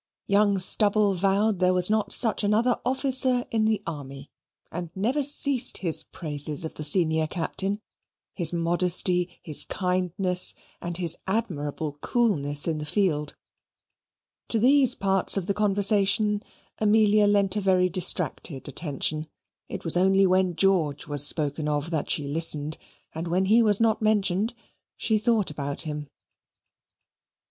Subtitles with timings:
[0.25, 4.31] Young Stubble vowed there was not such another officer in the army,
[4.71, 7.79] and never ceased his praises of the senior captain,
[8.33, 13.35] his modesty, his kindness, and his admirable coolness in the field.
[14.47, 16.41] To these parts of the conversation,
[16.79, 19.27] Amelia lent a very distracted attention:
[19.69, 22.79] it was only when George was spoken of that she listened,
[23.13, 24.55] and when he was not mentioned,
[24.97, 26.09] she thought about him.